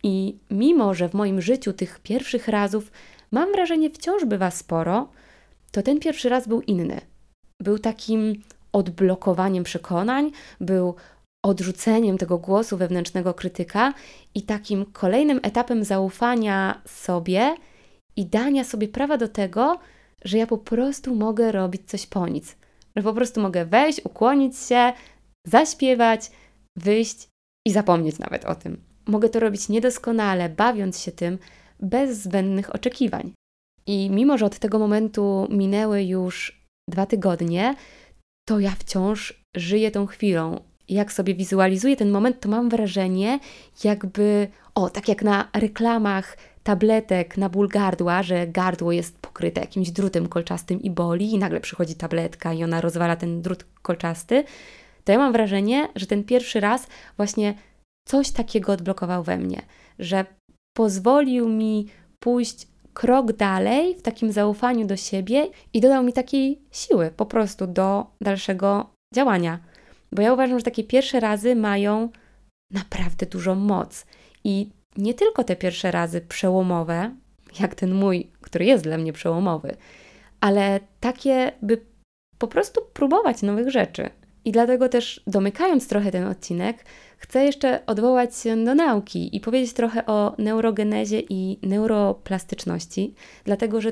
i 0.05 0.39
mimo, 0.51 0.93
że 0.93 1.09
w 1.09 1.13
moim 1.13 1.41
życiu 1.41 1.74
tych 1.74 2.00
pierwszych 2.00 2.47
razów 2.47 2.91
mam 3.31 3.51
wrażenie 3.51 3.89
wciąż 3.89 4.25
bywa 4.25 4.51
sporo, 4.51 5.09
to 5.71 5.81
ten 5.81 6.00
pierwszy 6.00 6.29
raz 6.29 6.47
był 6.47 6.62
inny. 6.62 7.01
Był 7.62 7.79
takim 7.79 8.41
odblokowaniem 8.71 9.63
przekonań, 9.63 10.31
był 10.62 10.95
odrzuceniem 11.45 12.17
tego 12.17 12.38
głosu 12.38 12.77
wewnętrznego 12.77 13.33
krytyka 13.33 13.93
i 14.35 14.41
takim 14.41 14.85
kolejnym 14.85 15.39
etapem 15.43 15.83
zaufania 15.83 16.81
sobie 16.88 17.55
i 18.15 18.25
dania 18.25 18.63
sobie 18.63 18.88
prawa 18.88 19.17
do 19.17 19.27
tego, 19.27 19.79
że 20.24 20.38
ja 20.38 20.47
po 20.47 20.57
prostu 20.57 21.15
mogę 21.15 21.51
robić 21.51 21.81
coś 21.89 22.07
po 22.07 22.27
nic. 22.27 22.55
Że 22.95 23.03
po 23.03 23.13
prostu 23.13 23.41
mogę 23.41 23.65
wejść, 23.65 24.01
ukłonić 24.05 24.57
się, 24.57 24.93
zaśpiewać, 25.47 26.31
wyjść 26.75 27.27
i 27.67 27.71
zapomnieć 27.71 28.19
nawet 28.19 28.45
o 28.45 28.55
tym. 28.55 28.94
Mogę 29.07 29.29
to 29.29 29.39
robić 29.39 29.69
niedoskonale, 29.69 30.50
bawiąc 30.50 31.00
się 31.00 31.12
tym, 31.12 31.38
bez 31.79 32.21
zbędnych 32.21 32.75
oczekiwań. 32.75 33.33
I 33.88 34.09
mimo, 34.09 34.38
że 34.38 34.45
od 34.45 34.59
tego 34.59 34.79
momentu 34.79 35.47
minęły 35.50 36.03
już 36.03 36.65
dwa 36.89 37.05
tygodnie, 37.05 37.75
to 38.47 38.59
ja 38.59 38.71
wciąż 38.71 39.43
żyję 39.55 39.91
tą 39.91 40.05
chwilą. 40.05 40.62
Jak 40.89 41.13
sobie 41.13 41.35
wizualizuję 41.35 41.95
ten 41.95 42.12
moment, 42.12 42.39
to 42.39 42.50
mam 42.50 42.69
wrażenie, 42.69 43.39
jakby, 43.83 44.47
o, 44.75 44.89
tak 44.89 45.07
jak 45.07 45.24
na 45.24 45.50
reklamach 45.53 46.38
tabletek 46.63 47.38
na 47.38 47.50
ból 47.50 47.67
gardła, 47.67 48.24
że 48.24 48.47
gardło 48.47 48.91
jest 48.91 49.17
pokryte 49.17 49.62
jakimś 49.62 49.91
drutem 49.91 50.27
kolczastym 50.27 50.81
i 50.81 50.89
boli, 50.89 51.31
i 51.31 51.38
nagle 51.38 51.59
przychodzi 51.59 51.95
tabletka 51.95 52.53
i 52.53 52.63
ona 52.63 52.81
rozwala 52.81 53.15
ten 53.15 53.41
drut 53.41 53.65
kolczasty, 53.81 54.43
to 55.03 55.12
ja 55.12 55.17
mam 55.17 55.33
wrażenie, 55.33 55.88
że 55.95 56.05
ten 56.05 56.24
pierwszy 56.24 56.59
raz 56.59 56.88
właśnie 57.17 57.53
coś 58.07 58.31
takiego 58.31 58.71
odblokował 58.71 59.24
we 59.24 59.38
mnie, 59.38 59.62
że 60.00 60.25
pozwolił 60.77 61.50
mi 61.50 61.88
pójść 62.19 62.67
krok 62.93 63.33
dalej 63.33 63.95
w 63.95 64.01
takim 64.01 64.31
zaufaniu 64.31 64.88
do 64.88 64.97
siebie 64.97 65.47
i 65.74 65.81
dodał 65.81 66.03
mi 66.03 66.13
takiej 66.13 66.62
siły 66.71 67.12
po 67.12 67.25
prostu 67.25 67.67
do 67.67 68.05
dalszego 68.21 68.89
działania. 69.15 69.59
Bo 70.12 70.21
ja 70.21 70.33
uważam, 70.33 70.59
że 70.59 70.65
takie 70.65 70.83
pierwsze 70.83 71.19
razy 71.19 71.55
mają 71.55 72.09
naprawdę 72.71 73.25
dużą 73.25 73.55
moc. 73.55 74.05
I 74.43 74.69
nie 74.97 75.13
tylko 75.13 75.43
te 75.43 75.55
pierwsze 75.55 75.91
razy 75.91 76.21
przełomowe, 76.21 77.15
jak 77.59 77.75
ten 77.75 77.93
mój, 77.93 78.31
który 78.41 78.65
jest 78.65 78.83
dla 78.83 78.97
mnie 78.97 79.13
przełomowy, 79.13 79.75
ale 80.41 80.79
takie, 81.00 81.51
by 81.62 81.81
po 82.38 82.47
prostu 82.47 82.81
próbować 82.93 83.41
nowych 83.41 83.69
rzeczy. 83.69 84.09
I 84.45 84.51
dlatego 84.51 84.89
też, 84.89 85.24
domykając 85.27 85.88
trochę 85.88 86.12
ten 86.12 86.27
odcinek, 86.27 86.85
chcę 87.17 87.45
jeszcze 87.45 87.86
odwołać 87.86 88.38
się 88.38 88.63
do 88.63 88.75
nauki 88.75 89.36
i 89.36 89.39
powiedzieć 89.39 89.74
trochę 89.74 90.05
o 90.05 90.36
neurogenezie 90.38 91.19
i 91.19 91.60
neuroplastyczności, 91.63 93.13
dlatego 93.43 93.81
że 93.81 93.91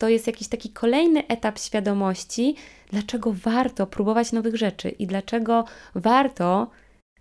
to 0.00 0.08
jest 0.08 0.26
jakiś 0.26 0.48
taki 0.48 0.70
kolejny 0.70 1.26
etap 1.26 1.58
świadomości, 1.58 2.54
dlaczego 2.90 3.32
warto 3.32 3.86
próbować 3.86 4.32
nowych 4.32 4.56
rzeczy 4.56 4.88
i 4.88 5.06
dlaczego 5.06 5.64
warto 5.94 6.70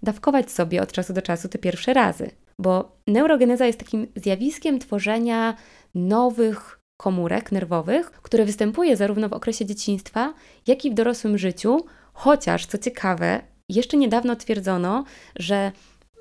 dawkować 0.04 0.52
sobie 0.52 0.82
od 0.82 0.92
czasu 0.92 1.14
do 1.14 1.22
czasu 1.22 1.50
te 1.50 1.58
pierwsze 1.58 1.94
razy. 1.94 2.32
Bo 2.60 2.98
neurogeneza 3.08 3.66
jest 3.66 3.80
takim 3.80 4.08
zjawiskiem 4.16 4.80
tworzenia 4.80 5.56
nowych 5.96 6.80
komórek 6.98 7.52
nerwowych, 7.52 8.12
które 8.12 8.46
występuje 8.46 8.98
zarówno 8.98 9.30
w 9.30 9.34
okresie 9.34 9.66
dzieciństwa, 9.66 10.34
jak 10.68 10.86
i 10.86 10.92
w 10.92 10.94
dorosłym 10.94 11.38
życiu, 11.38 11.86
chociaż 12.14 12.66
co 12.66 12.78
ciekawe, 12.78 13.42
jeszcze 13.76 13.98
niedawno 13.98 14.36
twierdzono, 14.36 15.04
że 15.36 15.72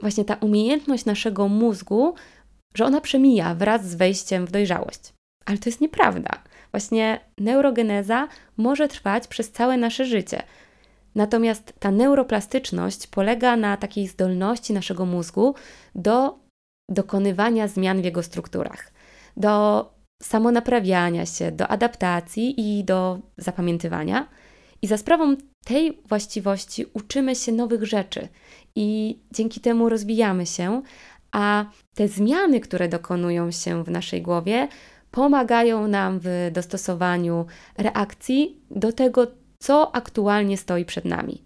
właśnie 0.01 0.25
ta 0.25 0.35
umiejętność 0.35 1.05
naszego 1.05 1.49
mózgu, 1.49 2.15
że 2.75 2.85
ona 2.85 3.01
przemija 3.01 3.55
wraz 3.55 3.89
z 3.89 3.95
wejściem 3.95 4.47
w 4.47 4.51
dojrzałość. 4.51 5.13
Ale 5.47 5.59
to 5.59 5.69
jest 5.69 5.81
nieprawda. 5.81 6.31
Właśnie 6.71 7.21
neurogeneza 7.39 8.29
może 8.57 8.89
trwać 8.89 9.29
przez 9.29 9.51
całe 9.53 9.77
nasze 9.77 10.05
życie. 10.05 10.43
Natomiast 11.15 11.73
ta 11.79 11.91
neuroplastyczność 11.91 13.07
polega 13.07 13.57
na 13.57 13.77
takiej 13.77 14.07
zdolności 14.07 14.73
naszego 14.73 15.07
mózgu 15.07 15.55
do 15.95 16.39
dokonywania 16.89 17.69
zmian 17.69 18.03
w 18.03 18.05
jego 18.05 18.23
strukturach, 18.23 18.93
do 19.37 19.87
samonaprawiania 20.23 21.27
się, 21.27 21.53
do 21.53 21.69
adaptacji 21.69 22.79
i 22.79 22.85
do 22.85 23.19
zapamiętywania. 23.37 24.29
I 24.83 24.87
za 24.87 24.97
sprawą 24.97 25.37
tej 25.65 25.99
właściwości 26.09 26.87
uczymy 26.93 27.37
się 27.37 27.53
nowych 27.53 27.85
rzeczy 27.85 28.29
i 28.75 29.19
dzięki 29.33 29.61
temu 29.61 29.89
rozwijamy 29.89 30.47
się, 30.47 30.83
a 31.33 31.65
te 31.95 32.09
zmiany, 32.09 32.61
które 32.61 32.89
dokonują 32.89 33.51
się 33.51 33.85
w 33.85 33.91
naszej 33.91 34.23
głowie, 34.23 34.69
pomagają 35.11 35.89
nam 35.89 36.21
w 36.23 36.51
dostosowaniu 36.53 37.47
reakcji 37.79 38.61
do 38.71 38.93
tego, 38.93 39.27
co 39.59 39.95
aktualnie 39.95 40.57
stoi 40.57 40.85
przed 40.85 41.05
nami. 41.05 41.43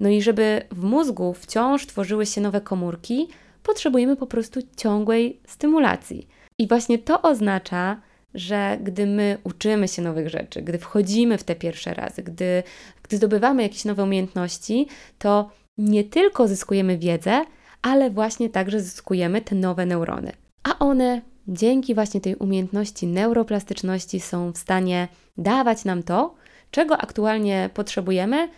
No 0.00 0.08
i 0.08 0.22
żeby 0.22 0.62
w 0.70 0.82
mózgu 0.84 1.34
wciąż 1.34 1.86
tworzyły 1.86 2.26
się 2.26 2.40
nowe 2.40 2.60
komórki, 2.60 3.28
potrzebujemy 3.62 4.16
po 4.16 4.26
prostu 4.26 4.60
ciągłej 4.76 5.40
stymulacji. 5.46 6.28
I 6.58 6.68
właśnie 6.68 6.98
to 6.98 7.22
oznacza, 7.22 8.00
że 8.34 8.78
gdy 8.82 9.06
my 9.06 9.38
uczymy 9.44 9.88
się 9.88 10.02
nowych 10.02 10.28
rzeczy, 10.28 10.62
gdy 10.62 10.78
wchodzimy 10.78 11.38
w 11.38 11.44
te 11.44 11.56
pierwsze 11.56 11.94
razy, 11.94 12.22
gdy, 12.22 12.62
gdy 13.02 13.16
zdobywamy 13.16 13.62
jakieś 13.62 13.84
nowe 13.84 14.04
umiejętności, 14.04 14.86
to 15.18 15.50
nie 15.78 16.04
tylko 16.04 16.48
zyskujemy 16.48 16.98
wiedzę, 16.98 17.44
ale 17.82 18.10
właśnie 18.10 18.50
także 18.50 18.80
zyskujemy 18.80 19.40
te 19.40 19.54
nowe 19.54 19.86
neurony. 19.86 20.32
A 20.62 20.78
one 20.78 21.22
dzięki 21.48 21.94
właśnie 21.94 22.20
tej 22.20 22.36
umiejętności 22.36 23.06
neuroplastyczności 23.06 24.20
są 24.20 24.52
w 24.52 24.58
stanie 24.58 25.08
dawać 25.38 25.84
nam 25.84 26.02
to, 26.02 26.34
czego 26.70 26.98
aktualnie 26.98 27.70
potrzebujemy, 27.74 28.48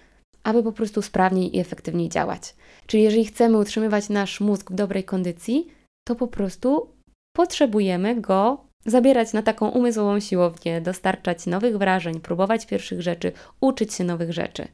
aby 0.44 0.62
po 0.62 0.72
prostu 0.72 1.02
sprawniej 1.02 1.56
i 1.56 1.60
efektywniej 1.60 2.08
działać. 2.08 2.54
Czyli 2.86 3.02
jeżeli 3.02 3.24
chcemy 3.24 3.58
utrzymywać 3.58 4.08
nasz 4.08 4.40
mózg 4.40 4.70
w 4.70 4.74
dobrej 4.74 5.04
kondycji, 5.04 5.68
to 6.08 6.14
po 6.14 6.26
prostu 6.26 6.88
potrzebujemy 7.36 8.20
go 8.20 8.64
zabierać 8.86 9.32
na 9.32 9.42
taką 9.42 9.68
umysłową 9.68 10.20
siłownię, 10.20 10.80
dostarczać 10.80 11.46
nowych 11.46 11.78
wrażeń, 11.78 12.20
próbować 12.20 12.66
pierwszych 12.66 13.02
rzeczy, 13.02 13.32
uczyć 13.60 13.94
się 13.94 14.04
nowych 14.04 14.32
rzeczy. 14.32 14.68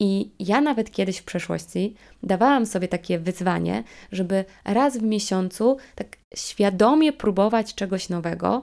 I 0.00 0.30
ja 0.38 0.60
nawet 0.60 0.90
kiedyś 0.90 1.18
w 1.18 1.24
przeszłości 1.24 1.94
dawałam 2.22 2.66
sobie 2.66 2.88
takie 2.88 3.18
wyzwanie, 3.18 3.84
żeby 4.12 4.44
raz 4.64 4.98
w 4.98 5.02
miesiącu 5.02 5.76
tak 5.94 6.16
świadomie 6.34 7.12
próbować 7.12 7.74
czegoś 7.74 8.08
nowego, 8.08 8.62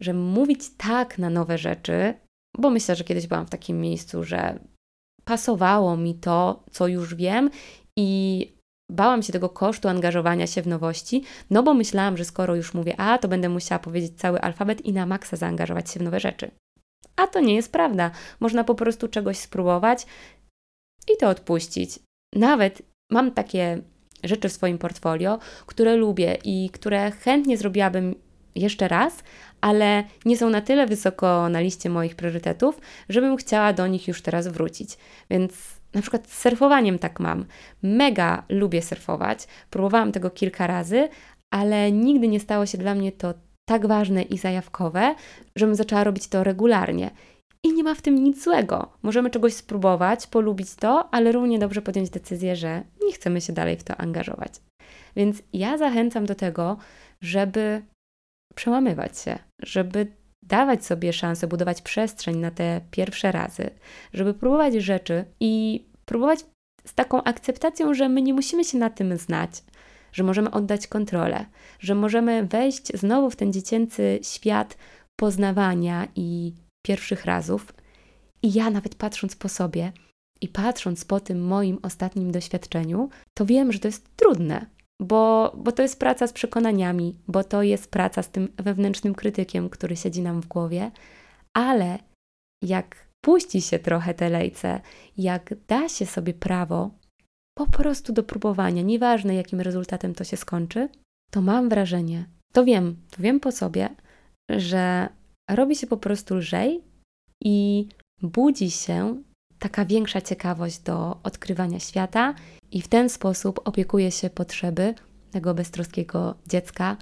że 0.00 0.14
mówić 0.14 0.60
tak 0.76 1.18
na 1.18 1.30
nowe 1.30 1.58
rzeczy, 1.58 2.14
bo 2.58 2.70
myślę, 2.70 2.96
że 2.96 3.04
kiedyś 3.04 3.26
byłam 3.26 3.46
w 3.46 3.50
takim 3.50 3.80
miejscu, 3.80 4.24
że 4.24 4.58
pasowało 5.24 5.96
mi 5.96 6.14
to, 6.14 6.62
co 6.70 6.88
już 6.88 7.14
wiem 7.14 7.50
i 7.98 8.52
bałam 8.90 9.22
się 9.22 9.32
tego 9.32 9.48
kosztu 9.48 9.88
angażowania 9.88 10.46
się 10.46 10.62
w 10.62 10.66
nowości, 10.66 11.24
no 11.50 11.62
bo 11.62 11.74
myślałam, 11.74 12.16
że 12.16 12.24
skoro 12.24 12.56
już 12.56 12.74
mówię 12.74 13.00
A, 13.00 13.18
to 13.18 13.28
będę 13.28 13.48
musiała 13.48 13.78
powiedzieć 13.78 14.12
cały 14.16 14.40
alfabet 14.40 14.80
i 14.80 14.92
na 14.92 15.06
maksa 15.06 15.36
zaangażować 15.36 15.90
się 15.90 16.00
w 16.00 16.02
nowe 16.02 16.20
rzeczy. 16.20 16.50
A 17.16 17.26
to 17.26 17.40
nie 17.40 17.54
jest 17.54 17.72
prawda. 17.72 18.10
Można 18.40 18.64
po 18.64 18.74
prostu 18.74 19.08
czegoś 19.08 19.38
spróbować 19.38 20.06
i 21.14 21.16
to 21.16 21.28
odpuścić. 21.28 21.98
Nawet 22.34 22.82
mam 23.10 23.30
takie 23.30 23.82
rzeczy 24.24 24.48
w 24.48 24.52
swoim 24.52 24.78
portfolio, 24.78 25.38
które 25.66 25.96
lubię 25.96 26.38
i 26.44 26.70
które 26.70 27.10
chętnie 27.10 27.58
zrobiłabym 27.58 28.14
jeszcze 28.54 28.88
raz, 28.88 29.22
ale 29.60 30.04
nie 30.24 30.36
są 30.36 30.50
na 30.50 30.60
tyle 30.60 30.86
wysoko 30.86 31.48
na 31.48 31.60
liście 31.60 31.90
moich 31.90 32.16
priorytetów, 32.16 32.80
żebym 33.08 33.36
chciała 33.36 33.72
do 33.72 33.86
nich 33.86 34.08
już 34.08 34.22
teraz 34.22 34.48
wrócić. 34.48 34.98
Więc 35.30 35.81
na 35.94 36.00
przykład 36.00 36.28
z 36.28 36.40
surfowaniem 36.40 36.98
tak 36.98 37.20
mam. 37.20 37.44
Mega 37.82 38.44
lubię 38.48 38.82
surfować, 38.82 39.46
próbowałam 39.70 40.12
tego 40.12 40.30
kilka 40.30 40.66
razy, 40.66 41.08
ale 41.54 41.92
nigdy 41.92 42.28
nie 42.28 42.40
stało 42.40 42.66
się 42.66 42.78
dla 42.78 42.94
mnie 42.94 43.12
to 43.12 43.34
tak 43.68 43.86
ważne 43.86 44.22
i 44.22 44.38
zajawkowe, 44.38 45.14
żebym 45.56 45.74
zaczęła 45.74 46.04
robić 46.04 46.28
to 46.28 46.44
regularnie. 46.44 47.10
I 47.64 47.72
nie 47.72 47.84
ma 47.84 47.94
w 47.94 48.02
tym 48.02 48.14
nic 48.14 48.44
złego. 48.44 48.92
Możemy 49.02 49.30
czegoś 49.30 49.54
spróbować, 49.54 50.26
polubić 50.26 50.74
to, 50.74 51.08
ale 51.14 51.32
równie 51.32 51.58
dobrze 51.58 51.82
podjąć 51.82 52.10
decyzję, 52.10 52.56
że 52.56 52.82
nie 53.06 53.12
chcemy 53.12 53.40
się 53.40 53.52
dalej 53.52 53.76
w 53.76 53.84
to 53.84 53.96
angażować. 53.96 54.52
Więc 55.16 55.42
ja 55.52 55.78
zachęcam 55.78 56.26
do 56.26 56.34
tego, 56.34 56.76
żeby 57.20 57.82
przełamywać 58.54 59.18
się, 59.18 59.38
żeby 59.62 60.06
dawać 60.42 60.84
sobie 60.84 61.12
szansę 61.12 61.46
budować 61.46 61.82
przestrzeń 61.82 62.36
na 62.36 62.50
te 62.50 62.80
pierwsze 62.90 63.32
razy, 63.32 63.70
żeby 64.12 64.34
próbować 64.34 64.74
rzeczy 64.74 65.24
i 65.40 65.84
próbować 66.04 66.38
z 66.84 66.94
taką 66.94 67.22
akceptacją, 67.22 67.94
że 67.94 68.08
my 68.08 68.22
nie 68.22 68.34
musimy 68.34 68.64
się 68.64 68.78
na 68.78 68.90
tym 68.90 69.16
znać, 69.16 69.62
że 70.12 70.24
możemy 70.24 70.50
oddać 70.50 70.86
kontrolę, 70.86 71.46
że 71.78 71.94
możemy 71.94 72.46
wejść 72.46 72.98
znowu 72.98 73.30
w 73.30 73.36
ten 73.36 73.52
dziecięcy 73.52 74.18
świat 74.22 74.76
poznawania 75.20 76.08
i 76.16 76.52
pierwszych 76.86 77.24
razów. 77.24 77.72
I 78.42 78.52
ja 78.52 78.70
nawet 78.70 78.94
patrząc 78.94 79.36
po 79.36 79.48
sobie 79.48 79.92
i 80.40 80.48
patrząc 80.48 81.04
po 81.04 81.20
tym 81.20 81.44
moim 81.44 81.78
ostatnim 81.82 82.32
doświadczeniu, 82.32 83.08
to 83.34 83.46
wiem, 83.46 83.72
że 83.72 83.78
to 83.78 83.88
jest 83.88 84.16
trudne, 84.16 84.66
bo, 85.02 85.52
bo 85.56 85.72
to 85.72 85.82
jest 85.82 85.98
praca 85.98 86.26
z 86.26 86.32
przekonaniami, 86.32 87.16
bo 87.28 87.44
to 87.44 87.62
jest 87.62 87.90
praca 87.90 88.22
z 88.22 88.30
tym 88.30 88.48
wewnętrznym 88.56 89.14
krytykiem, 89.14 89.70
który 89.70 89.96
siedzi 89.96 90.22
nam 90.22 90.40
w 90.42 90.46
głowie, 90.46 90.90
ale 91.56 91.98
jak 92.64 93.08
puści 93.24 93.60
się 93.60 93.78
trochę 93.78 94.14
te 94.14 94.30
lejce, 94.30 94.80
jak 95.16 95.54
da 95.68 95.88
się 95.88 96.06
sobie 96.06 96.34
prawo 96.34 96.90
po 97.58 97.66
prostu 97.66 98.12
do 98.12 98.22
próbowania, 98.22 98.82
nieważne 98.82 99.34
jakim 99.34 99.60
rezultatem 99.60 100.14
to 100.14 100.24
się 100.24 100.36
skończy, 100.36 100.88
to 101.30 101.40
mam 101.40 101.68
wrażenie, 101.68 102.28
to 102.52 102.64
wiem, 102.64 102.96
to 103.10 103.22
wiem 103.22 103.40
po 103.40 103.52
sobie, 103.52 103.88
że 104.50 105.08
robi 105.50 105.76
się 105.76 105.86
po 105.86 105.96
prostu 105.96 106.34
lżej 106.34 106.84
i 107.44 107.88
budzi 108.22 108.70
się 108.70 109.22
taka 109.62 109.84
większa 109.84 110.20
ciekawość 110.20 110.78
do 110.78 111.16
odkrywania 111.22 111.80
świata 111.80 112.34
i 112.70 112.82
w 112.82 112.88
ten 112.88 113.08
sposób 113.08 113.60
opiekuje 113.64 114.10
się 114.10 114.30
potrzeby 114.30 114.94
tego 115.30 115.54
beztroskiego 115.54 116.34
dziecka, 116.46 116.96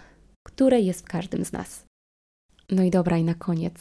które 0.46 0.80
jest 0.80 1.00
w 1.00 1.08
każdym 1.08 1.44
z 1.44 1.52
nas. 1.52 1.84
No 2.70 2.82
i 2.82 2.90
dobra, 2.90 3.18
i 3.18 3.24
na 3.24 3.34
koniec 3.34 3.74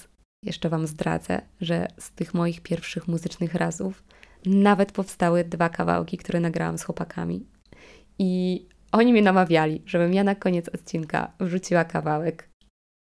jeszcze 0.45 0.69
Wam 0.69 0.87
zdradzę, 0.87 1.41
że 1.61 1.87
z 1.97 2.11
tych 2.11 2.33
moich 2.33 2.61
pierwszych 2.61 3.07
muzycznych 3.07 3.55
razów 3.55 4.03
nawet 4.45 4.91
powstały 4.91 5.43
dwa 5.43 5.69
kawałki, 5.69 6.17
które 6.17 6.39
nagrałam 6.39 6.77
z 6.77 6.83
chłopakami. 6.83 7.45
I 8.19 8.65
oni 8.91 9.11
mnie 9.11 9.21
namawiali, 9.21 9.81
żebym 9.85 10.13
ja 10.13 10.23
na 10.23 10.35
koniec 10.35 10.69
odcinka 10.69 11.31
wrzuciła 11.39 11.85
kawałek 11.85 12.49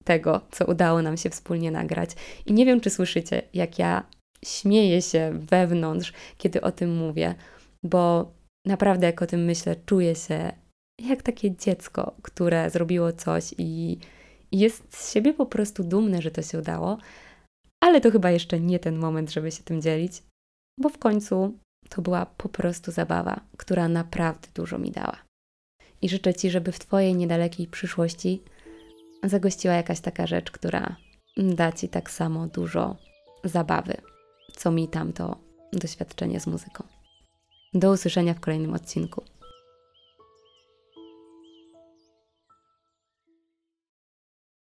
tego, 0.03 0.41
co 0.51 0.65
udało 0.65 1.01
nam 1.01 1.17
się 1.17 1.29
wspólnie 1.29 1.71
nagrać. 1.71 2.09
I 2.45 2.53
nie 2.53 2.65
wiem, 2.65 2.81
czy 2.81 2.89
słyszycie, 2.89 3.41
jak 3.53 3.79
ja 3.79 4.03
śmieję 4.47 5.01
się 5.01 5.31
wewnątrz, 5.33 6.13
kiedy 6.37 6.61
o 6.61 6.71
tym 6.71 6.95
mówię, 6.95 7.35
bo 7.83 8.31
naprawdę, 8.65 9.05
jak 9.05 9.21
o 9.21 9.27
tym 9.27 9.45
myślę, 9.45 9.75
czuję 9.85 10.15
się 10.15 10.51
jak 11.01 11.23
takie 11.23 11.55
dziecko, 11.55 12.15
które 12.21 12.69
zrobiło 12.69 13.13
coś 13.13 13.53
i 13.57 13.99
jest 14.51 14.97
z 14.97 15.13
siebie 15.13 15.33
po 15.33 15.45
prostu 15.45 15.83
dumne, 15.83 16.21
że 16.21 16.31
to 16.31 16.41
się 16.41 16.59
udało. 16.59 16.97
Ale 17.83 18.01
to 18.01 18.11
chyba 18.11 18.31
jeszcze 18.31 18.59
nie 18.59 18.79
ten 18.79 18.97
moment, 18.97 19.31
żeby 19.31 19.51
się 19.51 19.63
tym 19.63 19.81
dzielić, 19.81 20.23
bo 20.79 20.89
w 20.89 20.97
końcu 20.97 21.57
to 21.89 22.01
była 22.01 22.25
po 22.25 22.49
prostu 22.49 22.91
zabawa, 22.91 23.39
która 23.57 23.87
naprawdę 23.87 24.47
dużo 24.55 24.77
mi 24.77 24.91
dała. 24.91 25.17
I 26.01 26.09
życzę 26.09 26.33
Ci, 26.33 26.49
żeby 26.49 26.71
w 26.71 26.79
Twojej 26.79 27.15
niedalekiej 27.15 27.67
przyszłości 27.67 28.41
zagościła 29.23 29.73
jakaś 29.73 29.99
taka 29.99 30.27
rzecz, 30.27 30.51
która 30.51 30.95
da 31.37 31.71
Ci 31.71 31.89
tak 31.89 32.11
samo 32.11 32.47
dużo 32.47 32.97
zabawy, 33.43 33.97
co 34.57 34.71
mi 34.71 34.87
tamto 34.87 35.37
doświadczenie 35.73 36.39
z 36.39 36.47
muzyką. 36.47 36.83
Do 37.73 37.91
usłyszenia 37.91 38.33
w 38.33 38.39
kolejnym 38.39 38.73
odcinku. 38.73 39.23